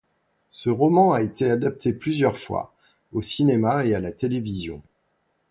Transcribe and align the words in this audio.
Ce 0.49 0.71
roman 0.71 1.13
a 1.13 1.21
été 1.21 1.51
adapté 1.51 1.93
plusieurs 1.93 2.35
fois, 2.35 2.73
au 3.13 3.21
cinéma 3.21 3.85
et 3.85 3.93
à 3.93 3.99
la 3.99 4.09
télévision. 4.11 4.81